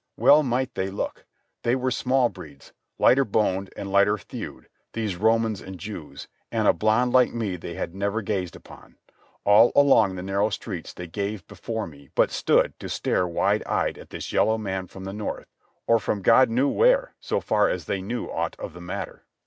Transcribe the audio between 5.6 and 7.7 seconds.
and Jews, and a blonde like me